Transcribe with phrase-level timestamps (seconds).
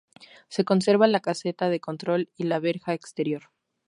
[0.47, 3.51] Se conserva la caseta de control y la verja exterior.